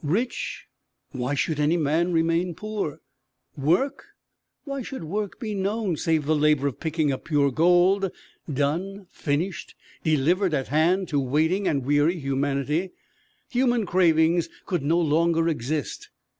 [0.03, 0.65] Rich?
[1.11, 3.01] Why should any man remain poor?
[3.55, 4.03] Work?
[4.63, 8.09] Why should work be known, save the labor of picking up pure gold
[8.51, 12.93] done, finished, delivered at hand to waiting and weary humanity?
[13.51, 16.09] Human cravings could no longer exist.